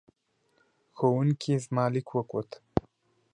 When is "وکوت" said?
2.13-2.49